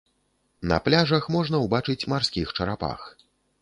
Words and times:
На 0.71 0.77
пляжах 0.87 1.29
можна 1.37 1.61
ўбачыць 1.67 2.01
марскіх 2.15 2.47
чарапах. 2.59 3.11